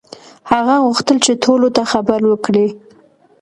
هغه 0.51 0.75
غوښتل 0.85 1.17
چې 1.25 1.33
ټولو 1.43 1.67
ته 1.75 1.81
خبر 1.91 2.19
وکړي. 2.27 2.67